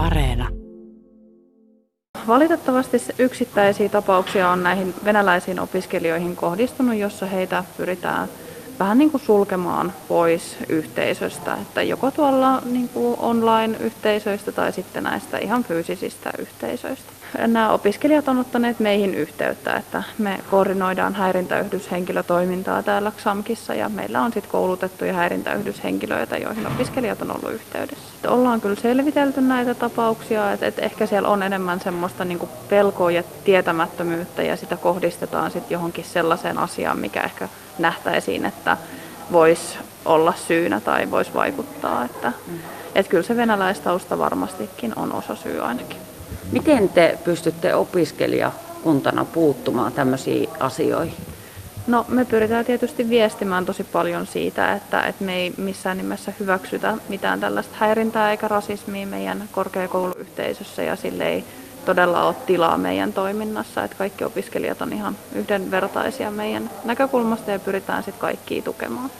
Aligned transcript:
Areena. 0.00 0.48
Valitettavasti 2.26 2.98
yksittäisiä 3.18 3.88
tapauksia 3.88 4.50
on 4.50 4.62
näihin 4.62 4.94
venäläisiin 5.04 5.60
opiskelijoihin 5.60 6.36
kohdistunut, 6.36 6.96
jossa 6.96 7.26
heitä 7.26 7.64
pyritään 7.76 8.28
vähän 8.80 8.98
niin 8.98 9.10
kuin 9.10 9.20
sulkemaan 9.20 9.92
pois 10.08 10.56
yhteisöstä, 10.68 11.54
että 11.54 11.82
joko 11.82 12.10
tuolla 12.10 12.62
niin 12.64 12.88
kuin 12.88 13.16
online-yhteisöistä 13.18 14.52
tai 14.52 14.72
sitten 14.72 15.02
näistä 15.04 15.38
ihan 15.38 15.64
fyysisistä 15.64 16.30
yhteisöistä. 16.38 17.12
Nämä 17.38 17.72
opiskelijat 17.72 18.28
on 18.28 18.38
ottaneet 18.38 18.80
meihin 18.80 19.14
yhteyttä, 19.14 19.76
että 19.76 20.02
me 20.18 20.40
koordinoidaan 20.50 21.14
häirintäyhdyshenkilötoimintaa 21.14 22.82
täällä 22.82 23.12
XAMKissa 23.16 23.74
ja 23.74 23.88
meillä 23.88 24.22
on 24.22 24.32
sitten 24.32 24.50
koulutettuja 24.52 25.12
häirintäyhdyshenkilöitä, 25.12 26.36
joihin 26.36 26.66
opiskelijat 26.66 27.22
on 27.22 27.30
ollut 27.30 27.52
yhteydessä. 27.52 28.30
Ollaan 28.30 28.60
kyllä 28.60 28.76
selvitelty 28.76 29.40
näitä 29.40 29.74
tapauksia, 29.74 30.52
että, 30.52 30.66
että 30.66 30.82
ehkä 30.82 31.06
siellä 31.06 31.28
on 31.28 31.42
enemmän 31.42 31.80
semmoista 31.80 32.24
niin 32.24 32.48
pelkoa 32.68 33.10
ja 33.10 33.22
tietämättömyyttä 33.44 34.42
ja 34.42 34.56
sitä 34.56 34.76
kohdistetaan 34.76 35.50
sitten 35.50 35.74
johonkin 35.74 36.04
sellaiseen 36.04 36.58
asiaan, 36.58 36.98
mikä 36.98 37.20
ehkä 37.20 37.48
nähtäisiin, 37.82 38.46
että 38.46 38.76
voisi 39.32 39.78
olla 40.04 40.32
syynä 40.48 40.80
tai 40.80 41.10
voisi 41.10 41.34
vaikuttaa. 41.34 42.04
Että, 42.04 42.32
että 42.94 43.10
kyllä 43.10 43.22
se 43.22 43.36
venäläistausta 43.36 44.18
varmastikin 44.18 44.92
on 44.96 45.12
osa 45.12 45.36
syy 45.36 45.60
ainakin. 45.60 45.98
Miten 46.52 46.88
te 46.88 47.18
pystytte 47.24 47.74
opiskelijakuntana 47.74 49.24
puuttumaan 49.24 49.92
tämmöisiin 49.92 50.48
asioihin? 50.60 51.16
No 51.86 52.04
me 52.08 52.24
pyritään 52.24 52.64
tietysti 52.64 53.08
viestimään 53.08 53.66
tosi 53.66 53.84
paljon 53.84 54.26
siitä, 54.26 54.72
että, 54.72 55.02
että 55.02 55.24
me 55.24 55.36
ei 55.36 55.52
missään 55.56 55.96
nimessä 55.96 56.32
hyväksytä 56.40 56.94
mitään 57.08 57.40
tällaista 57.40 57.76
häirintää 57.78 58.30
eikä 58.30 58.48
rasismia 58.48 59.06
meidän 59.06 59.48
korkeakouluyhteisössä 59.52 60.82
ja 60.82 60.96
sille 60.96 61.28
ei 61.28 61.44
todella 61.84 62.22
ole 62.22 62.34
tilaa 62.46 62.78
meidän 62.78 63.12
toiminnassa, 63.12 63.84
että 63.84 63.96
kaikki 63.96 64.24
opiskelijat 64.24 64.82
on 64.82 64.92
ihan 64.92 65.16
yhdenvertaisia 65.34 66.30
meidän 66.30 66.70
näkökulmasta 66.84 67.50
ja 67.50 67.58
pyritään 67.58 68.02
sitten 68.02 68.20
kaikkia 68.20 68.62
tukemaan. 68.62 69.10